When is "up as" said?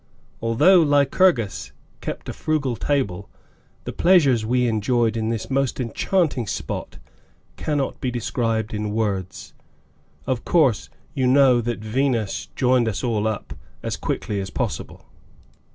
13.27-13.95